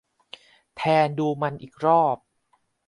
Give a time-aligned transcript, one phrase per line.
[0.75, 2.17] แทนดูมันอีกรอบ